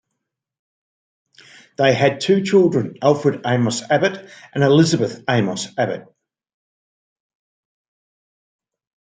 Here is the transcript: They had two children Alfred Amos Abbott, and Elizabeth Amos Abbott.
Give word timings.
They 1.77 1.93
had 1.93 2.21
two 2.21 2.41
children 2.43 2.95
Alfred 3.03 3.41
Amos 3.45 3.83
Abbott, 3.87 4.31
and 4.51 4.63
Elizabeth 4.63 5.23
Amos 5.29 5.67
Abbott. 5.77 6.07